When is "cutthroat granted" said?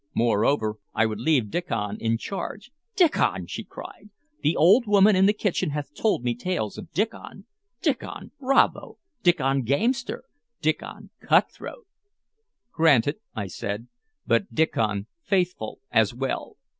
11.19-13.17